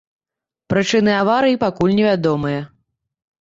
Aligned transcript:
Прычыны 0.73 1.13
аварыі 1.23 1.59
пакуль 1.65 1.93
невядомыя. 1.99 2.65